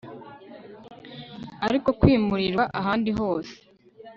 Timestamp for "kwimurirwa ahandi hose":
1.99-3.53